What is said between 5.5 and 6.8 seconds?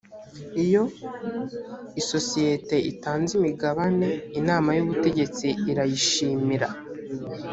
irayishimira